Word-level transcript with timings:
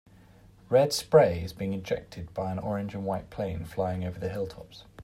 Red 0.67 0.93
spray 0.93 1.43
is 1.43 1.53
being 1.53 1.73
ejected 1.73 2.33
by 2.33 2.51
an 2.51 2.57
orange 2.57 2.95
and 2.95 3.05
white 3.05 3.29
plane 3.29 3.65
flying 3.65 4.03
over 4.03 4.19
the 4.19 4.29
hilltops. 4.29 4.83